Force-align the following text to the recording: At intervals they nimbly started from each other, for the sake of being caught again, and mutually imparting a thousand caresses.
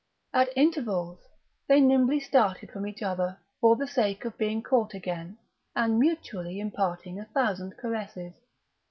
At 0.33 0.49
intervals 0.55 1.27
they 1.67 1.79
nimbly 1.79 2.19
started 2.19 2.71
from 2.71 2.87
each 2.87 3.03
other, 3.03 3.37
for 3.59 3.75
the 3.75 3.85
sake 3.85 4.25
of 4.25 4.35
being 4.35 4.63
caught 4.63 4.95
again, 4.95 5.37
and 5.75 5.99
mutually 5.99 6.59
imparting 6.59 7.19
a 7.19 7.25
thousand 7.25 7.77
caresses. 7.77 8.33